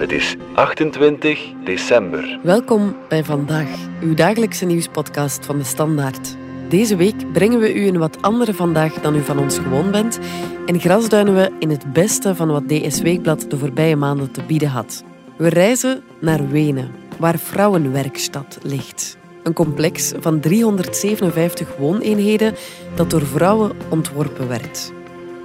Het 0.00 0.12
is 0.12 0.36
28 0.54 1.52
december. 1.64 2.38
Welkom 2.42 2.96
bij 3.08 3.24
Vandaag, 3.24 3.68
uw 4.00 4.14
dagelijkse 4.14 4.64
nieuwspodcast 4.64 5.46
van 5.46 5.58
de 5.58 5.64
Standaard. 5.64 6.36
Deze 6.68 6.96
week 6.96 7.32
brengen 7.32 7.60
we 7.60 7.74
u 7.74 7.86
een 7.86 7.98
wat 7.98 8.22
andere 8.22 8.54
vandaag 8.54 8.92
dan 8.92 9.16
u 9.16 9.20
van 9.20 9.38
ons 9.38 9.58
gewoon 9.58 9.90
bent 9.90 10.18
en 10.66 10.80
grasduinen 10.80 11.34
we 11.34 11.52
in 11.58 11.70
het 11.70 11.92
beste 11.92 12.34
van 12.34 12.48
wat 12.48 12.68
DS 12.68 13.00
Weekblad 13.00 13.50
de 13.50 13.58
voorbije 13.58 13.96
maanden 13.96 14.30
te 14.30 14.42
bieden 14.42 14.68
had. 14.68 15.04
We 15.36 15.48
reizen 15.48 16.02
naar 16.20 16.48
Wenen, 16.48 16.90
waar 17.18 17.38
Vrouwenwerkstad 17.38 18.58
ligt. 18.62 19.16
Een 19.42 19.52
complex 19.52 20.12
van 20.20 20.40
357 20.40 21.76
wooneenheden 21.76 22.54
dat 22.94 23.10
door 23.10 23.26
vrouwen 23.26 23.72
ontworpen 23.88 24.48
werd. 24.48 24.92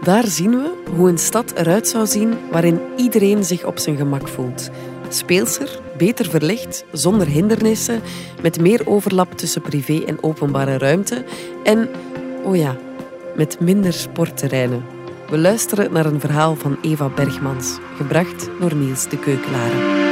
Daar 0.04 0.28
zien 0.28 0.52
we 0.52 0.74
hoe 0.96 1.10
een 1.10 1.18
stad 1.18 1.54
eruit 1.56 1.88
zou 1.88 2.08
zien 2.08 2.34
waarin 2.52 2.80
iedereen 2.98 3.44
zich 3.44 3.66
op 3.66 3.78
zijn 3.80 3.98
gemak 3.98 4.28
voelt. 4.28 4.70
Speelser, 5.10 5.80
beter 5.98 6.30
verlicht, 6.30 6.86
zonder 6.92 7.28
hindernissen, 7.28 8.02
met 8.42 8.60
meer 8.60 8.88
overlap 8.88 9.38
tussen 9.38 9.62
privé 9.62 10.04
en 10.06 10.24
openbare 10.24 10.78
ruimte 10.78 11.26
en, 11.64 11.90
oh 12.44 12.56
ja, 12.56 12.76
met 13.36 13.60
minder 13.60 13.94
sportterreinen. 13.94 14.86
We 15.30 15.38
luisteren 15.38 15.92
naar 15.92 16.06
een 16.06 16.20
verhaal 16.20 16.56
van 16.56 16.78
Eva 16.82 17.10
Bergmans, 17.10 17.78
gebracht 17.98 18.50
door 18.60 18.76
Niels 18.76 19.10
de 19.10 19.20
Keukelaren. 19.20 20.05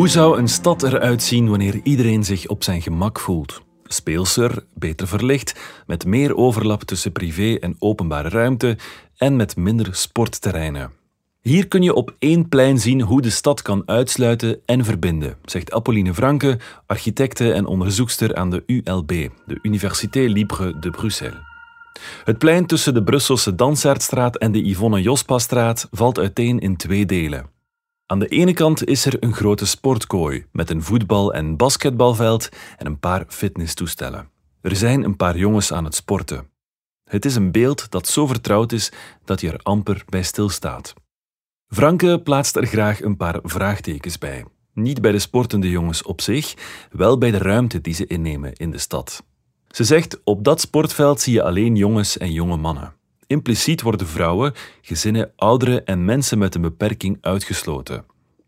Hoe 0.00 0.08
zou 0.08 0.38
een 0.38 0.48
stad 0.48 0.82
eruit 0.82 1.22
zien 1.22 1.48
wanneer 1.48 1.80
iedereen 1.82 2.24
zich 2.24 2.46
op 2.46 2.64
zijn 2.64 2.82
gemak 2.82 3.20
voelt? 3.20 3.62
Speelser, 3.84 4.64
beter 4.74 5.08
verlicht, 5.08 5.60
met 5.86 6.06
meer 6.06 6.36
overlap 6.36 6.82
tussen 6.82 7.12
privé 7.12 7.54
en 7.54 7.76
openbare 7.78 8.28
ruimte 8.28 8.78
en 9.16 9.36
met 9.36 9.56
minder 9.56 9.94
sportterreinen. 9.94 10.92
Hier 11.40 11.68
kun 11.68 11.82
je 11.82 11.94
op 11.94 12.14
één 12.18 12.48
plein 12.48 12.78
zien 12.78 13.00
hoe 13.00 13.22
de 13.22 13.30
stad 13.30 13.62
kan 13.62 13.82
uitsluiten 13.86 14.60
en 14.64 14.84
verbinden, 14.84 15.36
zegt 15.44 15.72
Apolline 15.72 16.14
Franke, 16.14 16.58
architecte 16.86 17.52
en 17.52 17.66
onderzoekster 17.66 18.34
aan 18.34 18.50
de 18.50 18.62
ULB, 18.66 19.28
de 19.46 19.58
Université 19.62 20.20
Libre 20.20 20.78
de 20.78 20.90
Bruxelles. 20.90 21.40
Het 22.24 22.38
plein 22.38 22.66
tussen 22.66 22.94
de 22.94 23.02
Brusselse 23.02 23.54
Dansaardstraat 23.54 24.36
en 24.36 24.52
de 24.52 24.68
Yvonne 24.68 25.02
Jospa-straat 25.02 25.88
valt 25.90 26.18
uiteen 26.18 26.58
in 26.58 26.76
twee 26.76 27.06
delen. 27.06 27.58
Aan 28.10 28.18
de 28.18 28.28
ene 28.28 28.52
kant 28.52 28.84
is 28.84 29.04
er 29.04 29.16
een 29.22 29.34
grote 29.34 29.66
sportkooi 29.66 30.46
met 30.52 30.70
een 30.70 30.82
voetbal- 30.82 31.34
en 31.34 31.56
basketbalveld 31.56 32.48
en 32.76 32.86
een 32.86 32.98
paar 32.98 33.24
fitnesstoestellen. 33.28 34.28
Er 34.60 34.76
zijn 34.76 35.04
een 35.04 35.16
paar 35.16 35.36
jongens 35.36 35.72
aan 35.72 35.84
het 35.84 35.94
sporten. 35.94 36.50
Het 37.04 37.24
is 37.24 37.34
een 37.34 37.52
beeld 37.52 37.90
dat 37.90 38.08
zo 38.08 38.26
vertrouwd 38.26 38.72
is 38.72 38.92
dat 39.24 39.40
je 39.40 39.50
er 39.50 39.60
amper 39.62 40.02
bij 40.08 40.22
stilstaat. 40.22 40.94
Franke 41.66 42.20
plaatst 42.24 42.56
er 42.56 42.66
graag 42.66 43.02
een 43.02 43.16
paar 43.16 43.38
vraagtekens 43.42 44.18
bij. 44.18 44.44
Niet 44.74 45.00
bij 45.00 45.12
de 45.12 45.18
sportende 45.18 45.70
jongens 45.70 46.02
op 46.02 46.20
zich, 46.20 46.54
wel 46.90 47.18
bij 47.18 47.30
de 47.30 47.38
ruimte 47.38 47.80
die 47.80 47.94
ze 47.94 48.06
innemen 48.06 48.52
in 48.52 48.70
de 48.70 48.78
stad. 48.78 49.24
Ze 49.68 49.84
zegt: 49.84 50.20
Op 50.24 50.44
dat 50.44 50.60
sportveld 50.60 51.20
zie 51.20 51.32
je 51.32 51.42
alleen 51.42 51.76
jongens 51.76 52.18
en 52.18 52.32
jonge 52.32 52.56
mannen. 52.56 52.94
Impliciet 53.30 53.82
worden 53.82 54.06
vrouwen, 54.06 54.52
gezinnen, 54.80 55.32
ouderen 55.36 55.86
en 55.86 56.04
mensen 56.04 56.38
met 56.38 56.54
een 56.54 56.60
beperking 56.60 57.18
uitgesloten. 57.20 58.04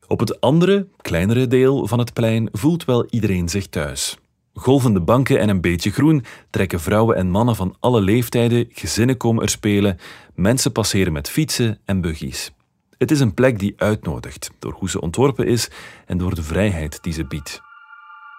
Op 0.07 0.21
het 0.21 0.41
andere, 0.41 0.87
kleinere 1.01 1.47
deel 1.47 1.87
van 1.87 1.99
het 1.99 2.13
plein 2.13 2.49
voelt 2.53 2.85
wel 2.85 3.07
iedereen 3.11 3.49
zich 3.49 3.67
thuis. 3.67 4.17
Golvende 4.55 5.01
banken 5.01 5.39
en 5.39 5.49
een 5.49 5.61
beetje 5.61 5.91
groen 5.91 6.25
trekken 6.51 6.81
vrouwen 6.81 7.17
en 7.17 7.31
mannen 7.31 7.57
van 7.57 7.77
alle 7.81 8.01
leeftijden, 8.01 8.69
gezinnen 8.73 9.17
komen 9.17 9.43
er 9.43 9.49
spelen, 9.49 9.99
mensen 10.35 10.73
passeren 10.73 11.13
met 11.13 11.31
fietsen 11.31 11.79
en 11.85 12.01
buggies. 12.01 12.53
Het 12.99 13.11
is 13.11 13.21
een 13.21 13.35
plek 13.35 13.59
die 13.59 13.75
uitnodigt, 13.77 14.51
door 14.59 14.73
hoe 14.73 14.91
ze 14.91 15.01
ontworpen 15.01 15.47
is 15.47 15.71
en 16.07 16.19
door 16.19 16.35
de 16.35 16.43
vrijheid 16.43 17.03
die 17.03 17.13
ze 17.13 17.27
biedt. 17.27 17.61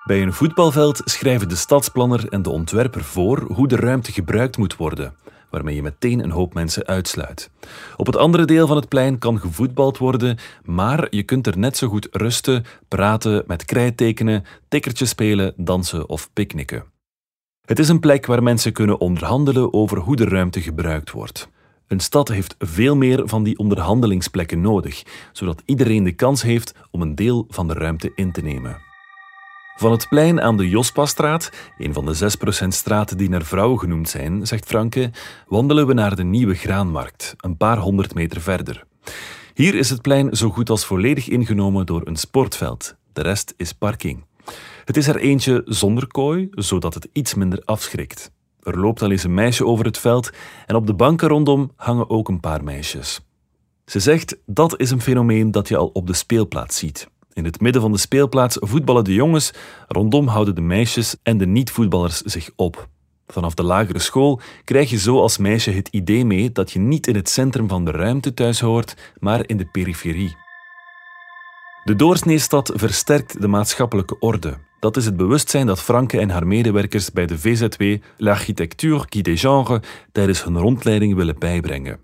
Bij 0.03 0.21
een 0.21 0.33
voetbalveld 0.33 1.01
schrijven 1.03 1.49
de 1.49 1.55
stadsplanner 1.55 2.29
en 2.29 2.41
de 2.41 2.49
ontwerper 2.49 3.03
voor 3.03 3.39
hoe 3.41 3.67
de 3.67 3.75
ruimte 3.75 4.11
gebruikt 4.11 4.57
moet 4.57 4.75
worden 4.75 5.15
waarmee 5.53 5.75
je 5.75 5.81
meteen 5.81 6.23
een 6.23 6.31
hoop 6.31 6.53
mensen 6.53 6.85
uitsluit. 6.85 7.49
Op 7.97 8.05
het 8.05 8.15
andere 8.15 8.45
deel 8.45 8.67
van 8.67 8.75
het 8.75 8.87
plein 8.87 9.17
kan 9.17 9.39
gevoetbald 9.39 9.97
worden, 9.97 10.37
maar 10.63 11.07
je 11.09 11.23
kunt 11.23 11.47
er 11.47 11.57
net 11.57 11.77
zo 11.77 11.87
goed 11.87 12.07
rusten, 12.11 12.63
praten, 12.87 13.43
met 13.47 13.65
krijttekenen, 13.65 14.43
tikkertjes 14.67 15.09
spelen, 15.09 15.53
dansen 15.57 16.09
of 16.09 16.29
picknicken. 16.33 16.83
Het 17.65 17.79
is 17.79 17.89
een 17.89 17.99
plek 17.99 18.25
waar 18.25 18.43
mensen 18.43 18.73
kunnen 18.73 18.99
onderhandelen 18.99 19.73
over 19.73 19.97
hoe 19.97 20.15
de 20.15 20.25
ruimte 20.27 20.61
gebruikt 20.61 21.11
wordt. 21.11 21.49
Een 21.87 21.99
stad 21.99 22.27
heeft 22.27 22.55
veel 22.59 22.95
meer 22.95 23.21
van 23.25 23.43
die 23.43 23.57
onderhandelingsplekken 23.57 24.61
nodig, 24.61 25.03
zodat 25.31 25.61
iedereen 25.65 26.03
de 26.03 26.11
kans 26.11 26.41
heeft 26.41 26.73
om 26.91 27.01
een 27.01 27.15
deel 27.15 27.45
van 27.49 27.67
de 27.67 27.73
ruimte 27.73 28.11
in 28.15 28.31
te 28.31 28.41
nemen. 28.41 28.92
Van 29.75 29.91
het 29.91 30.07
plein 30.09 30.41
aan 30.41 30.57
de 30.57 30.69
Jospa-straat, 30.69 31.51
een 31.77 31.93
van 31.93 32.05
de 32.05 32.35
6% 32.63 32.67
straten 32.67 33.17
die 33.17 33.29
naar 33.29 33.43
vrouwen 33.43 33.79
genoemd 33.79 34.09
zijn, 34.09 34.47
zegt 34.47 34.65
Franke, 34.65 35.11
wandelen 35.47 35.87
we 35.87 35.93
naar 35.93 36.15
de 36.15 36.23
nieuwe 36.23 36.55
graanmarkt, 36.55 37.33
een 37.37 37.57
paar 37.57 37.77
honderd 37.77 38.13
meter 38.13 38.41
verder. 38.41 38.83
Hier 39.53 39.75
is 39.75 39.89
het 39.89 40.01
plein 40.01 40.35
zo 40.35 40.49
goed 40.49 40.69
als 40.69 40.85
volledig 40.85 41.27
ingenomen 41.27 41.85
door 41.85 42.01
een 42.03 42.15
sportveld. 42.15 42.95
De 43.13 43.21
rest 43.21 43.53
is 43.57 43.73
parking. 43.73 44.25
Het 44.85 44.97
is 44.97 45.07
er 45.07 45.17
eentje 45.17 45.61
zonder 45.65 46.07
kooi, 46.07 46.47
zodat 46.51 46.93
het 46.93 47.09
iets 47.11 47.33
minder 47.33 47.61
afschrikt. 47.65 48.31
Er 48.61 48.79
loopt 48.79 49.01
al 49.01 49.11
eens 49.11 49.23
een 49.23 49.33
meisje 49.33 49.65
over 49.65 49.85
het 49.85 49.97
veld 49.97 50.31
en 50.65 50.75
op 50.75 50.87
de 50.87 50.93
banken 50.93 51.27
rondom 51.27 51.71
hangen 51.75 52.09
ook 52.09 52.27
een 52.27 52.39
paar 52.39 52.63
meisjes. 52.63 53.21
Ze 53.85 53.99
zegt 53.99 54.37
dat 54.45 54.79
is 54.79 54.91
een 54.91 55.01
fenomeen 55.01 55.51
dat 55.51 55.67
je 55.67 55.77
al 55.77 55.87
op 55.87 56.07
de 56.07 56.13
speelplaats 56.13 56.77
ziet. 56.77 57.11
In 57.33 57.45
het 57.45 57.61
midden 57.61 57.81
van 57.81 57.91
de 57.91 57.97
speelplaats 57.97 58.57
voetballen 58.59 59.03
de 59.03 59.13
jongens, 59.13 59.53
rondom 59.87 60.27
houden 60.27 60.55
de 60.55 60.61
meisjes 60.61 61.15
en 61.23 61.37
de 61.37 61.47
niet-voetballers 61.47 62.21
zich 62.21 62.49
op. 62.55 62.89
Vanaf 63.27 63.53
de 63.53 63.63
lagere 63.63 63.99
school 63.99 64.41
krijg 64.63 64.89
je 64.89 64.97
zo 64.97 65.19
als 65.19 65.37
meisje 65.37 65.71
het 65.71 65.87
idee 65.87 66.25
mee 66.25 66.51
dat 66.51 66.71
je 66.71 66.79
niet 66.79 67.07
in 67.07 67.15
het 67.15 67.29
centrum 67.29 67.67
van 67.67 67.85
de 67.85 67.91
ruimte 67.91 68.33
thuis 68.33 68.59
hoort, 68.59 69.13
maar 69.19 69.47
in 69.47 69.57
de 69.57 69.65
periferie. 69.65 70.35
De 71.83 71.95
doorsneestad 71.95 72.71
versterkt 72.75 73.41
de 73.41 73.47
maatschappelijke 73.47 74.19
orde. 74.19 74.57
Dat 74.79 74.97
is 74.97 75.05
het 75.05 75.17
bewustzijn 75.17 75.67
dat 75.67 75.81
Franke 75.81 76.19
en 76.19 76.29
haar 76.29 76.47
medewerkers 76.47 77.11
bij 77.11 77.25
de 77.25 77.39
VZW 77.39 77.83
L'Architecture 78.17 79.05
qui 79.05 79.21
des 79.21 79.41
genres 79.41 79.79
tijdens 80.11 80.43
hun 80.43 80.57
rondleiding 80.57 81.15
willen 81.15 81.39
bijbrengen. 81.39 81.99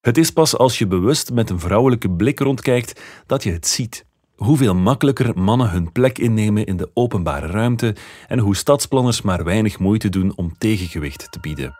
Het 0.00 0.18
is 0.18 0.30
pas 0.30 0.56
als 0.56 0.78
je 0.78 0.86
bewust 0.86 1.32
met 1.32 1.50
een 1.50 1.60
vrouwelijke 1.60 2.10
blik 2.10 2.40
rondkijkt 2.40 3.00
dat 3.26 3.42
je 3.42 3.52
het 3.52 3.66
ziet 3.66 4.06
hoeveel 4.44 4.74
makkelijker 4.74 5.38
mannen 5.38 5.70
hun 5.70 5.92
plek 5.92 6.18
innemen 6.18 6.66
in 6.66 6.76
de 6.76 6.90
openbare 6.94 7.46
ruimte 7.46 7.96
en 8.28 8.38
hoe 8.38 8.56
stadsplanners 8.56 9.22
maar 9.22 9.44
weinig 9.44 9.78
moeite 9.78 10.08
doen 10.08 10.32
om 10.36 10.58
tegengewicht 10.58 11.32
te 11.32 11.40
bieden. 11.40 11.74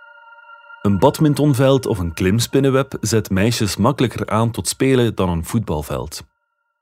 Een 0.83 0.99
badmintonveld 0.99 1.87
of 1.87 1.99
een 1.99 2.15
klimspinnenweb 2.15 2.97
zet 3.01 3.31
meisjes 3.31 3.77
makkelijker 3.77 4.29
aan 4.29 4.51
tot 4.51 4.69
spelen 4.69 5.15
dan 5.15 5.29
een 5.29 5.45
voetbalveld. 5.45 6.23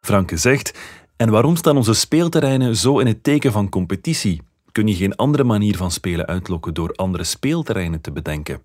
Franke 0.01 0.37
zegt: 0.37 0.79
En 1.17 1.31
waarom 1.31 1.57
staan 1.57 1.77
onze 1.77 1.95
speelterreinen 1.95 2.77
zo 2.77 2.99
in 2.99 3.07
het 3.07 3.23
teken 3.23 3.53
van 3.53 3.69
competitie? 3.69 4.43
Kun 4.73 4.87
je 4.87 4.95
geen 4.95 5.17
andere 5.17 5.45
manier 5.45 5.77
van 5.77 5.91
spelen 5.91 6.27
uitlokken 6.27 6.75
door 6.75 6.93
andere 6.93 7.25
speelterreinen 7.25 8.01
te 8.01 8.13
bedenken? 8.13 8.63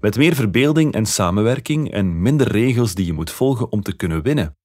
Met 0.00 0.16
meer 0.16 0.34
verbeelding 0.34 0.92
en 0.92 1.06
samenwerking 1.06 1.92
en 1.92 2.22
minder 2.22 2.48
regels 2.48 2.94
die 2.94 3.06
je 3.06 3.12
moet 3.12 3.30
volgen 3.30 3.72
om 3.72 3.82
te 3.82 3.96
kunnen 3.96 4.22
winnen. 4.22 4.56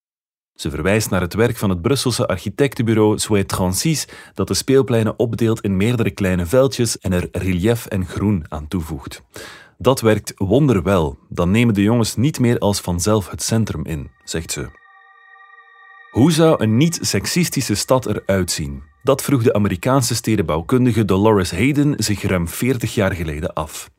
Ze 0.59 0.69
verwijst 0.69 1.09
naar 1.09 1.21
het 1.21 1.33
werk 1.33 1.57
van 1.57 1.69
het 1.69 1.81
Brusselse 1.81 2.27
architectenbureau 2.27 3.19
Souhait 3.19 3.51
36, 3.51 4.31
dat 4.33 4.47
de 4.47 4.53
speelpleinen 4.53 5.19
opdeelt 5.19 5.61
in 5.61 5.77
meerdere 5.77 6.11
kleine 6.11 6.45
veldjes 6.45 6.99
en 6.99 7.13
er 7.13 7.27
relief 7.31 7.85
en 7.85 8.05
groen 8.05 8.45
aan 8.47 8.67
toevoegt. 8.67 9.23
Dat 9.77 10.01
werkt 10.01 10.33
wonderwel, 10.37 11.17
dan 11.29 11.51
nemen 11.51 11.73
de 11.73 11.81
jongens 11.81 12.15
niet 12.15 12.39
meer 12.39 12.57
als 12.57 12.79
vanzelf 12.79 13.29
het 13.29 13.43
centrum 13.43 13.85
in, 13.85 14.11
zegt 14.23 14.51
ze. 14.51 14.69
Hoe 16.11 16.31
zou 16.31 16.63
een 16.63 16.77
niet-seksistische 16.77 17.75
stad 17.75 18.05
eruit 18.05 18.51
zien? 18.51 18.88
Dat 19.03 19.21
vroeg 19.21 19.43
de 19.43 19.53
Amerikaanse 19.53 20.15
stedenbouwkundige 20.15 21.05
Dolores 21.05 21.51
Hayden 21.51 21.93
zich 21.97 22.21
ruim 22.21 22.47
40 22.47 22.93
jaar 22.93 23.13
geleden 23.13 23.53
af. 23.53 23.89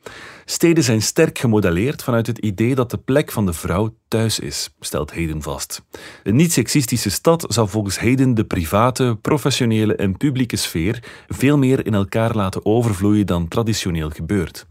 Steden 0.44 0.84
zijn 0.84 1.02
sterk 1.02 1.38
gemodelleerd 1.38 2.02
vanuit 2.02 2.26
het 2.26 2.38
idee 2.38 2.74
dat 2.74 2.90
de 2.90 2.98
plek 2.98 3.32
van 3.32 3.46
de 3.46 3.52
vrouw 3.52 3.94
thuis 4.08 4.38
is, 4.38 4.74
stelt 4.80 5.14
Hayden 5.14 5.42
vast. 5.42 5.82
Een 6.22 6.36
niet-seksistische 6.36 7.10
stad 7.10 7.44
zou 7.48 7.68
volgens 7.68 7.98
Hayden 7.98 8.34
de 8.34 8.44
private, 8.44 9.18
professionele 9.22 9.96
en 9.96 10.16
publieke 10.16 10.56
sfeer 10.56 11.24
veel 11.28 11.58
meer 11.58 11.86
in 11.86 11.94
elkaar 11.94 12.34
laten 12.36 12.64
overvloeien 12.64 13.26
dan 13.26 13.48
traditioneel 13.48 14.10
gebeurt. 14.10 14.66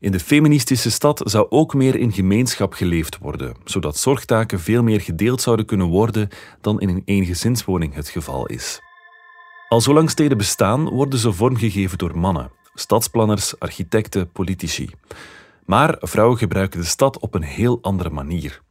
In 0.00 0.12
de 0.12 0.20
feministische 0.20 0.90
stad 0.90 1.20
zou 1.24 1.46
ook 1.50 1.74
meer 1.74 1.96
in 1.96 2.12
gemeenschap 2.12 2.72
geleefd 2.72 3.18
worden, 3.18 3.56
zodat 3.64 3.96
zorgtaken 3.96 4.60
veel 4.60 4.82
meer 4.82 5.00
gedeeld 5.00 5.40
zouden 5.40 5.66
kunnen 5.66 5.86
worden 5.86 6.28
dan 6.60 6.80
in 6.80 6.88
een 6.88 7.02
eengezinswoning 7.04 7.94
het 7.94 8.08
geval 8.08 8.46
is. 8.46 8.80
Al 9.68 9.80
zolang 9.80 10.10
steden 10.10 10.38
bestaan, 10.38 10.88
worden 10.88 11.18
ze 11.18 11.32
vormgegeven 11.32 11.98
door 11.98 12.18
mannen, 12.18 12.50
stadsplanners, 12.74 13.58
architecten, 13.58 14.30
politici. 14.30 14.90
Maar 15.64 15.96
vrouwen 16.00 16.38
gebruiken 16.38 16.80
de 16.80 16.86
stad 16.86 17.18
op 17.18 17.34
een 17.34 17.42
heel 17.42 17.78
andere 17.82 18.10
manier. 18.10 18.62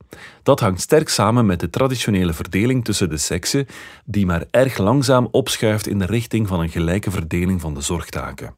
Dat 0.43 0.59
hangt 0.59 0.81
sterk 0.81 1.09
samen 1.09 1.45
met 1.45 1.59
de 1.59 1.69
traditionele 1.69 2.33
verdeling 2.33 2.83
tussen 2.83 3.09
de 3.09 3.17
seksen, 3.17 3.65
die 4.05 4.25
maar 4.25 4.45
erg 4.51 4.77
langzaam 4.77 5.27
opschuift 5.31 5.87
in 5.87 5.99
de 5.99 6.05
richting 6.05 6.47
van 6.47 6.59
een 6.59 6.69
gelijke 6.69 7.11
verdeling 7.11 7.61
van 7.61 7.73
de 7.73 7.81
zorgtaken. 7.81 8.55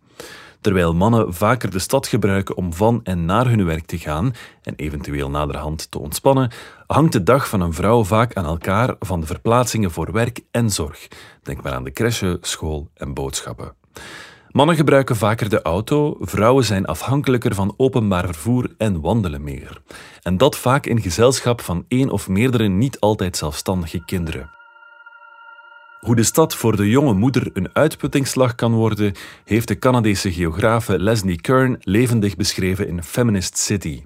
Terwijl 0.65 0.93
mannen 0.93 1.33
vaker 1.33 1.71
de 1.71 1.79
stad 1.79 2.07
gebruiken 2.07 2.55
om 2.55 2.73
van 2.73 2.99
en 3.03 3.25
naar 3.25 3.47
hun 3.47 3.65
werk 3.65 3.85
te 3.85 3.97
gaan 3.97 4.33
en 4.61 4.75
eventueel 4.75 5.29
naderhand 5.29 5.91
te 5.91 5.99
ontspannen, 5.99 6.51
hangt 6.87 7.11
de 7.11 7.23
dag 7.23 7.49
van 7.49 7.61
een 7.61 7.73
vrouw 7.73 8.03
vaak 8.03 8.33
aan 8.33 8.45
elkaar 8.45 8.95
van 8.99 9.19
de 9.19 9.25
verplaatsingen 9.25 9.91
voor 9.91 10.11
werk 10.11 10.41
en 10.51 10.69
zorg. 10.69 11.07
Denk 11.43 11.61
maar 11.61 11.73
aan 11.73 11.83
de 11.83 11.91
crèche, 11.91 12.37
school 12.41 12.89
en 12.93 13.13
boodschappen. 13.13 13.73
Mannen 14.49 14.75
gebruiken 14.75 15.15
vaker 15.15 15.49
de 15.49 15.61
auto, 15.61 16.17
vrouwen 16.19 16.63
zijn 16.63 16.85
afhankelijker 16.85 17.55
van 17.55 17.73
openbaar 17.77 18.25
vervoer 18.25 18.73
en 18.77 19.01
wandelen 19.01 19.43
meer. 19.43 19.81
En 20.21 20.37
dat 20.37 20.57
vaak 20.57 20.85
in 20.85 21.01
gezelschap 21.01 21.61
van 21.61 21.85
één 21.87 22.09
of 22.09 22.27
meerdere 22.27 22.67
niet 22.67 22.99
altijd 22.99 23.37
zelfstandige 23.37 24.05
kinderen. 24.05 24.49
Hoe 25.99 26.15
de 26.15 26.23
stad 26.23 26.55
voor 26.55 26.75
de 26.75 26.89
jonge 26.89 27.13
moeder 27.13 27.49
een 27.53 27.69
uitputtingsslag 27.73 28.55
kan 28.55 28.73
worden, 28.73 29.13
heeft 29.43 29.67
de 29.67 29.79
Canadese 29.79 30.31
geografe 30.31 30.99
Leslie 30.99 31.41
Kern 31.41 31.77
levendig 31.79 32.35
beschreven 32.35 32.87
in 32.87 33.03
Feminist 33.03 33.57
City. 33.57 34.03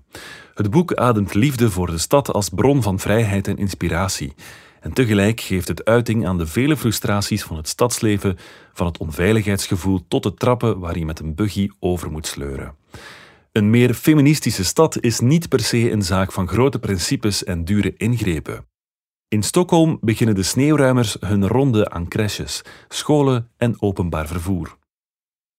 Het 0.53 0.69
boek 0.69 0.93
ademt 0.93 1.33
liefde 1.33 1.69
voor 1.69 1.87
de 1.87 1.97
stad 1.97 2.33
als 2.33 2.49
bron 2.49 2.81
van 2.81 2.99
vrijheid 2.99 3.47
en 3.47 3.57
inspiratie. 3.57 4.33
En 4.79 4.93
tegelijk 4.93 5.41
geeft 5.41 5.67
het 5.67 5.85
uiting 5.85 6.27
aan 6.27 6.37
de 6.37 6.47
vele 6.47 6.77
frustraties 6.77 7.43
van 7.43 7.57
het 7.57 7.67
stadsleven, 7.67 8.37
van 8.73 8.85
het 8.85 8.97
onveiligheidsgevoel 8.97 10.05
tot 10.07 10.23
de 10.23 10.33
trappen 10.33 10.79
waar 10.79 10.97
je 10.97 11.05
met 11.05 11.19
een 11.19 11.35
buggy 11.35 11.69
over 11.79 12.11
moet 12.11 12.27
sleuren. 12.27 12.75
Een 13.51 13.69
meer 13.69 13.93
feministische 13.93 14.63
stad 14.63 14.99
is 15.01 15.19
niet 15.19 15.49
per 15.49 15.59
se 15.59 15.91
een 15.91 16.01
zaak 16.03 16.31
van 16.31 16.47
grote 16.47 16.79
principes 16.79 17.43
en 17.43 17.65
dure 17.65 17.93
ingrepen. 17.97 18.68
In 19.29 19.43
Stockholm 19.43 19.97
beginnen 20.01 20.35
de 20.35 20.43
sneeuwruimers 20.43 21.17
hun 21.19 21.47
ronde 21.47 21.89
aan 21.89 22.07
crèches, 22.07 22.61
scholen 22.87 23.49
en 23.57 23.81
openbaar 23.81 24.27
vervoer. 24.27 24.77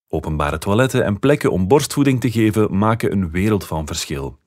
Openbare 0.09 0.59
toiletten 0.59 1.05
en 1.05 1.19
plekken 1.19 1.53
om 1.53 1.69
borstvoeding 1.69 2.21
te 2.21 2.31
geven 2.31 2.79
maken 2.79 3.13
een 3.13 3.31
wereld 3.31 3.67
van 3.67 3.87
verschil. 3.87 4.39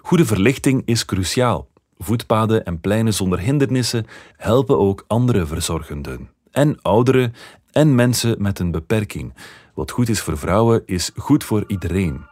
Goede 0.00 0.26
verlichting 0.26 0.82
is 0.84 1.04
cruciaal. 1.04 1.68
Voetpaden 1.98 2.64
en 2.64 2.80
pleinen 2.80 3.14
zonder 3.14 3.38
hindernissen 3.38 4.06
helpen 4.36 4.78
ook 4.78 5.04
andere 5.06 5.46
verzorgenden. 5.46 6.30
En 6.50 6.82
ouderen 6.82 7.34
en 7.70 7.94
mensen 7.94 8.42
met 8.42 8.58
een 8.58 8.70
beperking. 8.70 9.34
Wat 9.74 9.90
goed 9.90 10.08
is 10.08 10.20
voor 10.20 10.38
vrouwen, 10.38 10.82
is 10.86 11.10
goed 11.16 11.44
voor 11.44 11.64
iedereen. 11.66 12.24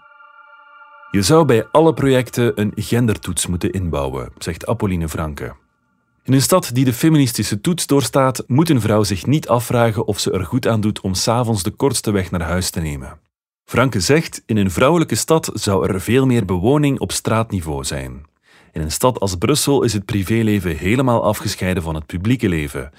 Je 1.11 1.23
zou 1.23 1.45
bij 1.45 1.67
alle 1.67 1.95
projecten 1.95 2.61
een 2.61 2.73
gendertoets 2.75 3.47
moeten 3.47 3.71
inbouwen, 3.71 4.33
zegt 4.39 4.67
Apolline 4.67 5.09
Franke. 5.09 5.55
In 6.31 6.37
een 6.37 6.43
stad 6.43 6.71
die 6.75 6.85
de 6.85 6.93
feministische 6.93 7.61
toets 7.61 7.87
doorstaat, 7.87 8.45
moet 8.47 8.71
een 8.71 8.81
vrouw 8.81 9.03
zich 9.03 9.27
niet 9.27 9.49
afvragen 9.49 10.07
of 10.07 10.19
ze 10.19 10.31
er 10.31 10.45
goed 10.45 10.67
aan 10.67 10.81
doet 10.81 11.01
om 11.01 11.15
s'avonds 11.15 11.63
de 11.63 11.71
kortste 11.71 12.11
weg 12.11 12.31
naar 12.31 12.43
huis 12.43 12.71
te 12.71 12.81
nemen. 12.81 13.19
Franke 13.65 14.01
zegt: 14.01 14.43
in 14.47 14.57
een 14.57 14.71
vrouwelijke 14.71 15.15
stad 15.15 15.51
zou 15.55 15.89
er 15.89 16.01
veel 16.01 16.27
meer 16.27 16.45
bewoning 16.45 16.99
op 16.99 17.13
straatniveau 17.13 17.85
zijn. 17.85 18.25
In 18.73 18.81
een 18.81 18.93
stad 18.93 19.21
als 19.21 19.35
Brussel 19.35 19.83
is 19.83 19.93
het 19.93 20.05
privéleven 20.05 20.77
helemaal 20.77 21.25
afgescheiden 21.25 21.83
van 21.83 21.95
het 21.95 22.07
publieke 22.07 22.49
leven. 22.49 22.91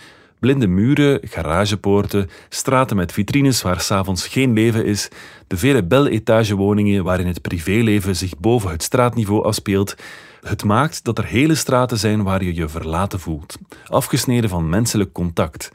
Blinde 0.42 0.68
muren, 0.68 1.20
garagepoorten, 1.24 2.30
straten 2.50 2.96
met 2.96 3.12
vitrines 3.12 3.62
waar 3.62 3.82
s'avonds 3.82 4.28
geen 4.28 4.54
leven 4.54 4.86
is, 4.86 5.10
de 5.48 5.58
vele 5.58 5.84
bel-etagewoningen 5.84 7.04
waarin 7.04 7.28
het 7.28 7.42
privéleven 7.42 8.16
zich 8.16 8.38
boven 8.38 8.72
het 8.72 8.84
straatniveau 8.84 9.44
afspeelt. 9.44 9.96
Het 10.42 10.64
maakt 10.64 11.04
dat 11.04 11.18
er 11.18 11.26
hele 11.26 11.56
straten 11.56 11.98
zijn 11.98 12.24
waar 12.24 12.44
je 12.44 12.56
je 12.56 12.70
verlaten 12.70 13.20
voelt, 13.20 13.58
afgesneden 13.86 14.50
van 14.50 14.70
menselijk 14.70 15.12
contact. 15.12 15.72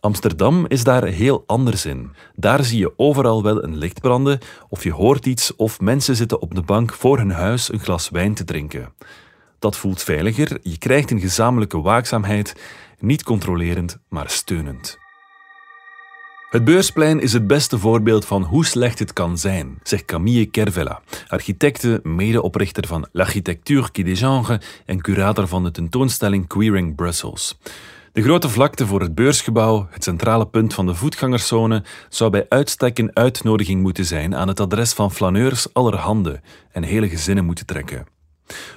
Amsterdam 0.00 0.66
is 0.68 0.84
daar 0.84 1.04
heel 1.04 1.44
anders 1.46 1.86
in. 1.86 2.10
Daar 2.36 2.64
zie 2.64 2.78
je 2.78 2.92
overal 2.96 3.42
wel 3.42 3.64
een 3.64 3.76
licht 3.76 4.00
branden, 4.00 4.38
of 4.68 4.84
je 4.84 4.92
hoort 4.92 5.26
iets, 5.26 5.56
of 5.56 5.80
mensen 5.80 6.16
zitten 6.16 6.40
op 6.40 6.54
de 6.54 6.62
bank 6.62 6.92
voor 6.92 7.18
hun 7.18 7.30
huis 7.30 7.72
een 7.72 7.80
glas 7.80 8.10
wijn 8.10 8.34
te 8.34 8.44
drinken. 8.44 8.92
Dat 9.64 9.76
voelt 9.76 10.02
veiliger, 10.02 10.58
je 10.62 10.78
krijgt 10.78 11.10
een 11.10 11.20
gezamenlijke 11.20 11.80
waakzaamheid, 11.80 12.56
niet 12.98 13.22
controlerend, 13.22 13.98
maar 14.08 14.30
steunend. 14.30 14.98
Het 16.50 16.64
beursplein 16.64 17.20
is 17.20 17.32
het 17.32 17.46
beste 17.46 17.78
voorbeeld 17.78 18.24
van 18.24 18.42
hoe 18.42 18.64
slecht 18.64 18.98
het 18.98 19.12
kan 19.12 19.38
zijn, 19.38 19.78
zegt 19.82 20.04
Camille 20.04 20.46
Kervella, 20.46 21.00
architecte, 21.28 22.00
medeoprichter 22.02 22.86
van 22.86 23.08
L'Architecture 23.12 23.90
qui 23.90 24.04
dégenre 24.04 24.60
en 24.86 25.00
curator 25.00 25.46
van 25.46 25.64
de 25.64 25.70
tentoonstelling 25.70 26.46
Queering 26.46 26.94
Brussels. 26.94 27.58
De 28.12 28.22
grote 28.22 28.48
vlakte 28.48 28.86
voor 28.86 29.00
het 29.00 29.14
beursgebouw, 29.14 29.86
het 29.90 30.04
centrale 30.04 30.46
punt 30.46 30.74
van 30.74 30.86
de 30.86 30.94
voetgangerszone, 30.94 31.84
zou 32.08 32.30
bij 32.30 32.46
uitstek 32.48 32.98
een 32.98 33.16
uitnodiging 33.16 33.82
moeten 33.82 34.04
zijn 34.04 34.34
aan 34.34 34.48
het 34.48 34.60
adres 34.60 34.92
van 34.92 35.12
flaneurs 35.12 35.72
allerhande 35.72 36.40
en 36.72 36.82
hele 36.82 37.08
gezinnen 37.08 37.44
moeten 37.44 37.66
trekken. 37.66 38.13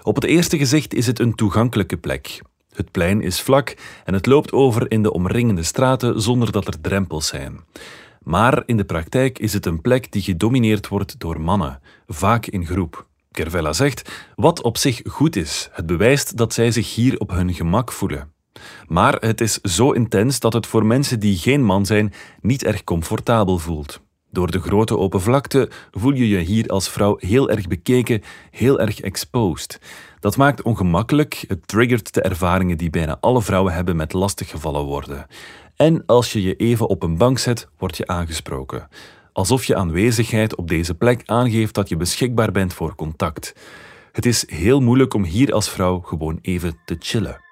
Op 0.03 0.15
het 0.15 0.23
eerste 0.23 0.57
gezicht 0.57 0.93
is 0.93 1.07
het 1.07 1.19
een 1.19 1.35
toegankelijke 1.35 1.97
plek. 1.97 2.41
Het 2.75 2.91
plein 2.91 3.21
is 3.21 3.41
vlak 3.41 3.75
en 4.05 4.13
het 4.13 4.25
loopt 4.25 4.51
over 4.51 4.91
in 4.91 5.03
de 5.03 5.13
omringende 5.13 5.63
straten 5.63 6.21
zonder 6.21 6.51
dat 6.51 6.67
er 6.67 6.81
drempels 6.81 7.27
zijn. 7.27 7.59
Maar 8.23 8.63
in 8.65 8.77
de 8.77 8.85
praktijk 8.85 9.39
is 9.39 9.53
het 9.53 9.65
een 9.65 9.81
plek 9.81 10.11
die 10.11 10.21
gedomineerd 10.21 10.87
wordt 10.87 11.19
door 11.19 11.41
mannen, 11.41 11.79
vaak 12.07 12.45
in 12.45 12.65
groep. 12.65 13.07
Kervella 13.31 13.73
zegt: 13.73 14.25
Wat 14.35 14.61
op 14.61 14.77
zich 14.77 15.01
goed 15.05 15.35
is, 15.35 15.69
het 15.71 15.85
bewijst 15.85 16.37
dat 16.37 16.53
zij 16.53 16.71
zich 16.71 16.95
hier 16.95 17.19
op 17.19 17.29
hun 17.29 17.53
gemak 17.53 17.91
voelen. 17.91 18.33
Maar 18.87 19.13
het 19.19 19.41
is 19.41 19.61
zo 19.61 19.91
intens 19.91 20.39
dat 20.39 20.53
het 20.53 20.67
voor 20.67 20.85
mensen 20.85 21.19
die 21.19 21.37
geen 21.37 21.63
man 21.63 21.85
zijn 21.85 22.13
niet 22.41 22.63
erg 22.63 22.83
comfortabel 22.83 23.57
voelt. 23.57 24.01
Door 24.31 24.51
de 24.51 24.59
grote 24.59 24.97
open 24.97 25.21
vlakte 25.21 25.69
voel 25.91 26.13
je 26.13 26.27
je 26.27 26.39
hier 26.39 26.67
als 26.67 26.89
vrouw 26.89 27.17
heel 27.19 27.49
erg 27.49 27.67
bekeken, 27.67 28.21
heel 28.51 28.79
erg 28.79 28.99
exposed. 28.99 29.79
Dat 30.19 30.37
maakt 30.37 30.61
ongemakkelijk, 30.61 31.43
het 31.47 31.67
triggert 31.67 32.13
de 32.13 32.21
ervaringen 32.21 32.77
die 32.77 32.89
bijna 32.89 33.17
alle 33.19 33.41
vrouwen 33.41 33.73
hebben 33.73 33.95
met 33.95 34.13
lastiggevallen 34.13 34.83
worden. 34.83 35.27
En 35.75 36.03
als 36.05 36.33
je 36.33 36.41
je 36.41 36.55
even 36.55 36.87
op 36.87 37.03
een 37.03 37.17
bank 37.17 37.37
zet, 37.37 37.67
word 37.77 37.97
je 37.97 38.07
aangesproken. 38.07 38.87
Alsof 39.33 39.63
je 39.65 39.75
aanwezigheid 39.75 40.55
op 40.55 40.67
deze 40.67 40.93
plek 40.93 41.21
aangeeft 41.25 41.73
dat 41.73 41.89
je 41.89 41.97
beschikbaar 41.97 42.51
bent 42.51 42.73
voor 42.73 42.95
contact. 42.95 43.53
Het 44.11 44.25
is 44.25 44.49
heel 44.49 44.79
moeilijk 44.79 45.13
om 45.13 45.23
hier 45.23 45.53
als 45.53 45.69
vrouw 45.69 45.99
gewoon 45.99 46.39
even 46.41 46.77
te 46.85 46.95
chillen. 46.99 47.46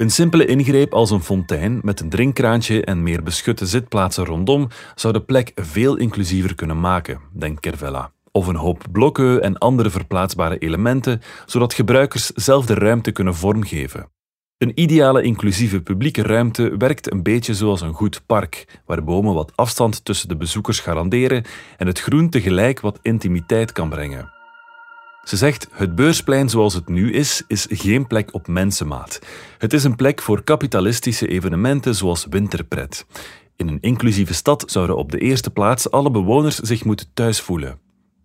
Een 0.00 0.10
simpele 0.10 0.44
ingreep 0.44 0.94
als 0.94 1.10
een 1.10 1.22
fontein 1.22 1.80
met 1.82 2.00
een 2.00 2.08
drinkkraantje 2.08 2.84
en 2.84 3.02
meer 3.02 3.22
beschutte 3.22 3.66
zitplaatsen 3.66 4.24
rondom 4.24 4.68
zou 4.94 5.12
de 5.12 5.22
plek 5.22 5.52
veel 5.54 5.96
inclusiever 5.96 6.54
kunnen 6.54 6.80
maken, 6.80 7.20
denkt 7.32 7.60
Kervella. 7.60 8.12
Of 8.32 8.46
een 8.46 8.56
hoop 8.56 8.84
blokken 8.92 9.42
en 9.42 9.58
andere 9.58 9.90
verplaatsbare 9.90 10.58
elementen, 10.58 11.20
zodat 11.46 11.74
gebruikers 11.74 12.26
zelf 12.26 12.66
de 12.66 12.74
ruimte 12.74 13.10
kunnen 13.10 13.34
vormgeven. 13.34 14.08
Een 14.58 14.72
ideale 14.74 15.22
inclusieve 15.22 15.80
publieke 15.80 16.22
ruimte 16.22 16.76
werkt 16.76 17.12
een 17.12 17.22
beetje 17.22 17.54
zoals 17.54 17.80
een 17.80 17.94
goed 17.94 18.22
park, 18.26 18.80
waar 18.86 19.04
bomen 19.04 19.34
wat 19.34 19.52
afstand 19.54 20.04
tussen 20.04 20.28
de 20.28 20.36
bezoekers 20.36 20.80
garanderen 20.80 21.44
en 21.76 21.86
het 21.86 22.00
groen 22.00 22.30
tegelijk 22.30 22.80
wat 22.80 22.98
intimiteit 23.02 23.72
kan 23.72 23.88
brengen. 23.88 24.39
Ze 25.24 25.36
zegt: 25.36 25.68
Het 25.70 25.94
beursplein 25.94 26.48
zoals 26.48 26.74
het 26.74 26.88
nu 26.88 27.12
is, 27.12 27.42
is 27.46 27.66
geen 27.70 28.06
plek 28.06 28.34
op 28.34 28.48
mensenmaat. 28.48 29.20
Het 29.58 29.72
is 29.72 29.84
een 29.84 29.96
plek 29.96 30.22
voor 30.22 30.42
kapitalistische 30.42 31.28
evenementen 31.28 31.94
zoals 31.94 32.26
winterpret. 32.30 33.06
In 33.56 33.68
een 33.68 33.80
inclusieve 33.80 34.34
stad 34.34 34.64
zouden 34.66 34.96
op 34.96 35.10
de 35.10 35.18
eerste 35.18 35.50
plaats 35.50 35.90
alle 35.90 36.10
bewoners 36.10 36.58
zich 36.58 36.84
moeten 36.84 37.06
thuis 37.14 37.40
voelen. 37.40 37.78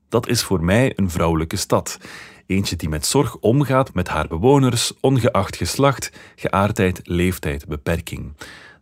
Dat 0.09 0.27
is 0.27 0.43
voor 0.43 0.63
mij 0.63 0.93
een 0.95 1.09
vrouwelijke 1.09 1.55
stad. 1.55 1.97
Eentje 2.45 2.75
die 2.75 2.89
met 2.89 3.05
zorg 3.05 3.37
omgaat 3.37 3.93
met 3.93 4.07
haar 4.07 4.27
bewoners, 4.27 4.93
ongeacht 4.99 5.55
geslacht, 5.55 6.11
geaardheid, 6.35 6.99
leeftijd, 7.03 7.67
beperking. 7.67 8.33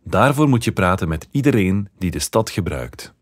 Daarvoor 0.04 0.48
moet 0.48 0.64
je 0.64 0.72
praten 0.72 1.08
met 1.08 1.28
iedereen 1.30 1.88
die 1.98 2.10
de 2.10 2.18
stad 2.18 2.50
gebruikt. 2.50 3.14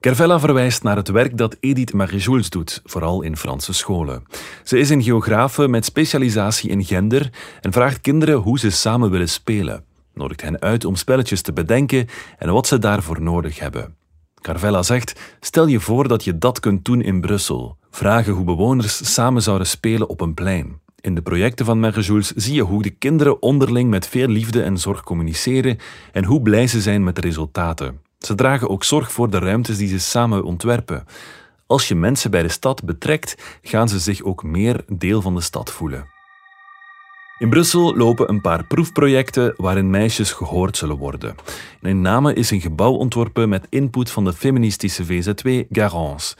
Kervella 0.00 0.40
verwijst 0.40 0.82
naar 0.82 0.96
het 0.96 1.08
werk 1.08 1.36
dat 1.36 1.56
Edith 1.60 1.92
Marie-Jules 1.92 2.50
doet, 2.50 2.80
vooral 2.84 3.22
in 3.22 3.36
Franse 3.36 3.72
scholen. 3.72 4.22
Ze 4.64 4.78
is 4.78 4.90
een 4.90 5.02
geografe 5.02 5.68
met 5.68 5.84
specialisatie 5.84 6.70
in 6.70 6.84
gender 6.84 7.30
en 7.60 7.72
vraagt 7.72 8.00
kinderen 8.00 8.34
hoe 8.34 8.58
ze 8.58 8.70
samen 8.70 9.10
willen 9.10 9.28
spelen. 9.28 9.84
Nodigt 10.14 10.42
hen 10.42 10.60
uit 10.60 10.84
om 10.84 10.96
spelletjes 10.96 11.42
te 11.42 11.52
bedenken 11.52 12.06
en 12.38 12.52
wat 12.52 12.66
ze 12.66 12.78
daarvoor 12.78 13.22
nodig 13.22 13.58
hebben. 13.58 13.96
Carvella 14.34 14.82
zegt: 14.82 15.20
Stel 15.40 15.66
je 15.66 15.80
voor 15.80 16.08
dat 16.08 16.24
je 16.24 16.38
dat 16.38 16.60
kunt 16.60 16.84
doen 16.84 17.02
in 17.02 17.20
Brussel. 17.20 17.76
vragen 17.90 18.32
hoe 18.32 18.44
bewoners 18.44 19.14
samen 19.14 19.42
zouden 19.42 19.66
spelen 19.66 20.08
op 20.08 20.20
een 20.20 20.34
plein. 20.34 20.80
In 21.00 21.14
de 21.14 21.22
projecten 21.22 21.64
van 21.66 21.80
Mère 21.80 22.00
Jules 22.00 22.32
zie 22.32 22.54
je 22.54 22.62
hoe 22.62 22.82
de 22.82 22.90
kinderen 22.90 23.42
onderling 23.42 23.90
met 23.90 24.08
veel 24.08 24.28
liefde 24.28 24.62
en 24.62 24.78
zorg 24.78 25.02
communiceren 25.02 25.78
en 26.12 26.24
hoe 26.24 26.42
blij 26.42 26.66
ze 26.66 26.80
zijn 26.80 27.04
met 27.04 27.14
de 27.14 27.20
resultaten. 27.20 28.09
Ze 28.20 28.34
dragen 28.34 28.68
ook 28.68 28.84
zorg 28.84 29.12
voor 29.12 29.30
de 29.30 29.38
ruimtes 29.38 29.76
die 29.76 29.88
ze 29.88 29.98
samen 29.98 30.44
ontwerpen. 30.44 31.04
Als 31.66 31.88
je 31.88 31.94
mensen 31.94 32.30
bij 32.30 32.42
de 32.42 32.48
stad 32.48 32.84
betrekt, 32.84 33.58
gaan 33.62 33.88
ze 33.88 33.98
zich 33.98 34.22
ook 34.22 34.42
meer 34.42 34.84
deel 34.88 35.22
van 35.22 35.34
de 35.34 35.40
stad 35.40 35.70
voelen. 35.70 36.06
In 37.38 37.50
Brussel 37.50 37.96
lopen 37.96 38.28
een 38.28 38.40
paar 38.40 38.64
proefprojecten 38.64 39.54
waarin 39.56 39.90
meisjes 39.90 40.32
gehoord 40.32 40.76
zullen 40.76 40.96
worden. 40.96 41.34
In 41.82 42.00
Namen 42.00 42.34
is 42.34 42.50
een 42.50 42.60
gebouw 42.60 42.92
ontworpen 42.92 43.48
met 43.48 43.66
input 43.68 44.10
van 44.10 44.24
de 44.24 44.32
feministische 44.32 45.04
VZW 45.04 45.62
Garance. 45.70 46.36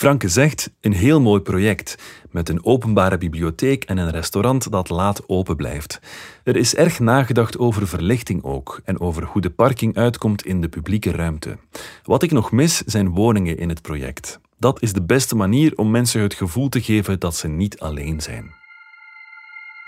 Franke 0.00 0.28
zegt, 0.28 0.70
een 0.80 0.92
heel 0.92 1.20
mooi 1.20 1.40
project, 1.40 1.98
met 2.30 2.48
een 2.48 2.64
openbare 2.64 3.18
bibliotheek 3.18 3.84
en 3.84 3.98
een 3.98 4.10
restaurant 4.10 4.70
dat 4.70 4.88
laat 4.88 5.28
open 5.28 5.56
blijft. 5.56 6.00
Er 6.44 6.56
is 6.56 6.74
erg 6.74 6.98
nagedacht 6.98 7.58
over 7.58 7.88
verlichting 7.88 8.42
ook 8.42 8.80
en 8.84 9.00
over 9.00 9.24
hoe 9.24 9.40
de 9.40 9.50
parking 9.50 9.96
uitkomt 9.96 10.46
in 10.46 10.60
de 10.60 10.68
publieke 10.68 11.10
ruimte. 11.10 11.58
Wat 12.02 12.22
ik 12.22 12.30
nog 12.30 12.52
mis 12.52 12.82
zijn 12.82 13.08
woningen 13.08 13.58
in 13.58 13.68
het 13.68 13.82
project. 13.82 14.40
Dat 14.58 14.82
is 14.82 14.92
de 14.92 15.02
beste 15.02 15.36
manier 15.36 15.72
om 15.76 15.90
mensen 15.90 16.20
het 16.20 16.34
gevoel 16.34 16.68
te 16.68 16.82
geven 16.82 17.18
dat 17.18 17.36
ze 17.36 17.48
niet 17.48 17.80
alleen 17.80 18.20
zijn. 18.20 18.54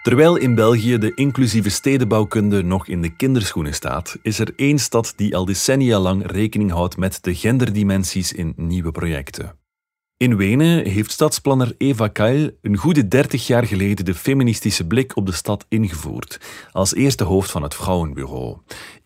Terwijl 0.02 0.36
in 0.36 0.54
België 0.54 0.98
de 0.98 1.14
inclusieve 1.14 1.70
stedenbouwkunde 1.70 2.62
nog 2.62 2.86
in 2.86 3.02
de 3.02 3.16
kinderschoenen 3.16 3.74
staat, 3.74 4.16
is 4.22 4.38
er 4.38 4.52
één 4.56 4.78
stad 4.78 5.12
die 5.16 5.36
al 5.36 5.44
decennia 5.44 5.98
lang 5.98 6.30
rekening 6.30 6.70
houdt 6.70 6.96
met 6.96 7.18
de 7.22 7.34
genderdimensies 7.34 8.32
in 8.32 8.52
nieuwe 8.56 8.90
projecten. 8.90 9.60
In 10.22 10.36
Wenen 10.36 10.86
heeft 10.86 11.10
stadsplanner 11.10 11.74
Eva 11.78 12.08
Keil 12.08 12.50
een 12.60 12.76
goede 12.76 13.08
30 13.08 13.46
jaar 13.46 13.66
geleden 13.66 14.04
de 14.04 14.14
feministische 14.14 14.86
blik 14.86 15.16
op 15.16 15.26
de 15.26 15.32
stad 15.32 15.66
ingevoerd, 15.68 16.40
als 16.72 16.94
eerste 16.94 17.24
hoofd 17.24 17.50
van 17.50 17.62
het 17.62 17.74
Vrouwenbureau. 17.74 18.56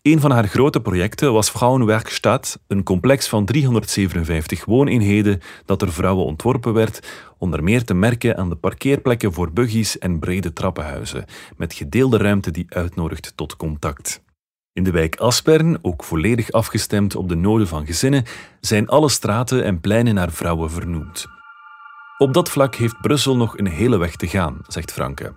Een 0.01 0.19
van 0.19 0.31
haar 0.31 0.47
grote 0.47 0.81
projecten 0.81 1.33
was 1.33 1.51
Vrouwenwerkstatt, 1.51 2.59
een 2.67 2.83
complex 2.83 3.27
van 3.27 3.45
357 3.45 4.65
wooneenheden 4.65 5.41
dat 5.65 5.79
door 5.79 5.91
vrouwen 5.91 6.25
ontworpen 6.25 6.73
werd, 6.73 7.07
onder 7.37 7.63
meer 7.63 7.83
te 7.83 7.93
merken 7.93 8.37
aan 8.37 8.49
de 8.49 8.55
parkeerplekken 8.55 9.33
voor 9.33 9.51
buggies 9.51 9.97
en 9.97 10.19
brede 10.19 10.53
trappenhuizen, 10.53 11.25
met 11.55 11.73
gedeelde 11.73 12.17
ruimte 12.17 12.51
die 12.51 12.65
uitnodigt 12.69 13.33
tot 13.35 13.55
contact. 13.55 14.25
In 14.77 14.83
de 14.83 14.91
wijk 14.91 15.15
Aspern, 15.15 15.77
ook 15.81 16.03
volledig 16.03 16.51
afgestemd 16.51 17.15
op 17.15 17.29
de 17.29 17.35
noden 17.35 17.67
van 17.67 17.85
gezinnen, 17.85 18.23
zijn 18.59 18.87
alle 18.87 19.09
straten 19.09 19.63
en 19.63 19.79
pleinen 19.79 20.13
naar 20.13 20.31
vrouwen 20.31 20.71
vernoemd. 20.71 21.25
Op 22.17 22.33
dat 22.33 22.49
vlak 22.49 22.75
heeft 22.75 23.01
Brussel 23.01 23.35
nog 23.35 23.57
een 23.57 23.67
hele 23.67 23.97
weg 23.97 24.15
te 24.15 24.27
gaan, 24.27 24.59
zegt 24.67 24.91
Franke. 24.91 25.33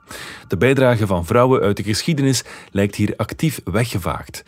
De 0.49 0.57
bijdrage 0.57 1.07
van 1.07 1.27
vrouwen 1.27 1.61
uit 1.61 1.77
de 1.77 1.83
geschiedenis 1.83 2.45
lijkt 2.71 2.95
hier 2.95 3.15
actief 3.17 3.61
weggevaagd. 3.65 4.45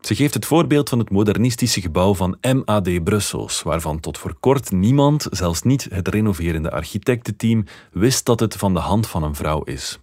Ze 0.00 0.14
geeft 0.14 0.34
het 0.34 0.46
voorbeeld 0.46 0.88
van 0.88 0.98
het 0.98 1.10
modernistische 1.10 1.80
gebouw 1.80 2.14
van 2.14 2.38
MAD 2.64 3.04
Brussels, 3.04 3.62
waarvan 3.62 4.00
tot 4.00 4.18
voor 4.18 4.34
kort 4.40 4.70
niemand, 4.70 5.26
zelfs 5.30 5.62
niet 5.62 5.86
het 5.90 6.08
renoverende 6.08 6.70
architectenteam, 6.70 7.64
wist 7.92 8.26
dat 8.26 8.40
het 8.40 8.56
van 8.56 8.74
de 8.74 8.80
hand 8.80 9.06
van 9.06 9.22
een 9.22 9.34
vrouw 9.34 9.62
is. 9.62 9.98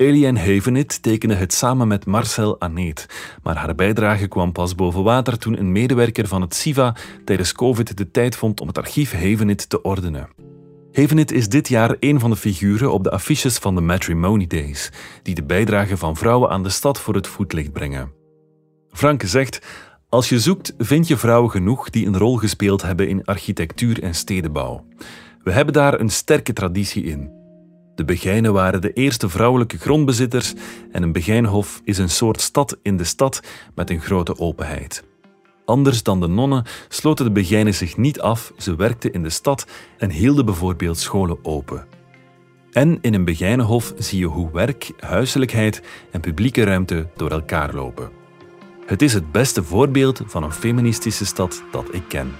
Eliane 0.00 0.38
Hevenit 0.38 1.02
tekende 1.02 1.34
het 1.34 1.52
samen 1.52 1.88
met 1.88 2.06
Marcel 2.06 2.60
Aneet, 2.60 3.06
maar 3.42 3.56
haar 3.56 3.74
bijdrage 3.74 4.28
kwam 4.28 4.52
pas 4.52 4.74
boven 4.74 5.02
water 5.02 5.38
toen 5.38 5.58
een 5.58 5.72
medewerker 5.72 6.26
van 6.28 6.40
het 6.40 6.54
SIVA 6.54 6.96
tijdens 7.24 7.52
COVID 7.52 7.96
de 7.96 8.10
tijd 8.10 8.36
vond 8.36 8.60
om 8.60 8.66
het 8.66 8.78
archief 8.78 9.10
Hevenit 9.10 9.68
te 9.68 9.82
ordenen. 9.82 10.28
Hevenit 10.92 11.32
is 11.32 11.48
dit 11.48 11.68
jaar 11.68 11.96
een 11.98 12.20
van 12.20 12.30
de 12.30 12.36
figuren 12.36 12.92
op 12.92 13.04
de 13.04 13.10
affiches 13.10 13.58
van 13.58 13.74
de 13.74 13.80
Matrimony 13.80 14.46
Days, 14.46 14.90
die 15.22 15.34
de 15.34 15.44
bijdrage 15.44 15.96
van 15.96 16.16
vrouwen 16.16 16.50
aan 16.50 16.62
de 16.62 16.68
stad 16.68 17.00
voor 17.00 17.14
het 17.14 17.26
voetlicht 17.26 17.72
brengen. 17.72 18.12
Franke 18.90 19.26
zegt: 19.26 19.66
Als 20.08 20.28
je 20.28 20.38
zoekt, 20.38 20.74
vind 20.78 21.08
je 21.08 21.16
vrouwen 21.16 21.50
genoeg 21.50 21.90
die 21.90 22.06
een 22.06 22.18
rol 22.18 22.36
gespeeld 22.36 22.82
hebben 22.82 23.08
in 23.08 23.24
architectuur 23.24 24.02
en 24.02 24.14
stedenbouw. 24.14 24.84
We 25.42 25.52
hebben 25.52 25.74
daar 25.74 26.00
een 26.00 26.10
sterke 26.10 26.52
traditie 26.52 27.04
in. 27.04 27.39
De 28.00 28.06
Begijnen 28.06 28.52
waren 28.52 28.80
de 28.80 28.92
eerste 28.92 29.28
vrouwelijke 29.28 29.78
grondbezitters 29.78 30.54
en 30.92 31.02
een 31.02 31.12
Begijnhof 31.12 31.80
is 31.84 31.98
een 31.98 32.10
soort 32.10 32.40
stad 32.40 32.76
in 32.82 32.96
de 32.96 33.04
stad 33.04 33.40
met 33.74 33.90
een 33.90 34.00
grote 34.00 34.38
openheid. 34.38 35.04
Anders 35.64 36.02
dan 36.02 36.20
de 36.20 36.26
nonnen 36.26 36.64
sloten 36.88 37.24
de 37.24 37.30
Begijnen 37.30 37.74
zich 37.74 37.96
niet 37.96 38.20
af, 38.20 38.52
ze 38.58 38.76
werkten 38.76 39.12
in 39.12 39.22
de 39.22 39.30
stad 39.30 39.66
en 39.98 40.10
hielden 40.10 40.44
bijvoorbeeld 40.44 40.98
scholen 40.98 41.38
open. 41.42 41.86
En 42.72 42.98
in 43.00 43.14
een 43.14 43.24
Begijnenhof 43.24 43.92
zie 43.98 44.18
je 44.18 44.26
hoe 44.26 44.52
werk, 44.52 44.92
huiselijkheid 44.98 45.82
en 46.10 46.20
publieke 46.20 46.64
ruimte 46.64 47.08
door 47.16 47.30
elkaar 47.30 47.74
lopen. 47.74 48.10
Het 48.86 49.02
is 49.02 49.12
het 49.12 49.32
beste 49.32 49.62
voorbeeld 49.62 50.22
van 50.26 50.42
een 50.42 50.52
feministische 50.52 51.26
stad 51.26 51.62
dat 51.70 51.94
ik 51.94 52.02
ken. 52.08 52.32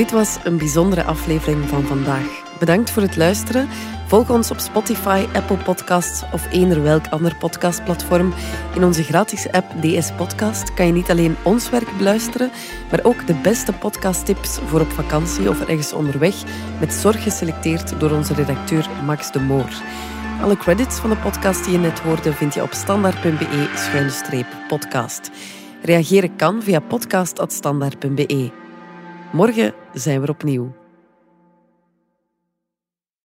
Dit 0.00 0.10
was 0.10 0.38
een 0.44 0.58
bijzondere 0.58 1.04
aflevering 1.04 1.68
van 1.68 1.82
vandaag. 1.82 2.42
Bedankt 2.58 2.90
voor 2.90 3.02
het 3.02 3.16
luisteren. 3.16 3.68
Volg 4.06 4.30
ons 4.30 4.50
op 4.50 4.58
Spotify, 4.58 5.26
Apple 5.32 5.56
Podcasts 5.56 6.22
of 6.32 6.52
eender 6.52 6.82
welk 6.82 7.08
ander 7.08 7.36
podcastplatform. 7.36 8.32
In 8.74 8.84
onze 8.84 9.02
gratis 9.02 9.50
app 9.50 9.82
DS 9.82 10.12
Podcast 10.12 10.74
kan 10.74 10.86
je 10.86 10.92
niet 10.92 11.10
alleen 11.10 11.36
ons 11.42 11.70
werk 11.70 11.96
beluisteren, 11.96 12.50
maar 12.90 13.04
ook 13.04 13.26
de 13.26 13.34
beste 13.34 13.72
podcasttips 13.72 14.58
voor 14.66 14.80
op 14.80 14.90
vakantie 14.90 15.48
of 15.48 15.60
ergens 15.60 15.92
onderweg, 15.92 16.34
met 16.78 16.92
zorg 16.92 17.22
geselecteerd 17.22 18.00
door 18.00 18.10
onze 18.10 18.34
redacteur 18.34 18.88
Max 19.04 19.32
de 19.32 19.40
Moor. 19.40 19.70
Alle 20.42 20.56
credits 20.56 20.98
van 20.98 21.10
de 21.10 21.16
podcast 21.16 21.64
die 21.64 21.72
je 21.72 21.78
net 21.78 21.98
hoorde 21.98 22.32
vind 22.32 22.54
je 22.54 22.62
op 22.62 22.72
standaard.be-podcast. 22.72 25.30
Reageren 25.82 26.36
kan 26.36 26.62
via 26.62 26.80
podcast.standaard.be. 26.80 28.59
Morgen 29.32 29.72
zijn 29.92 30.20
we 30.20 30.28
opnieuw. 30.28 30.79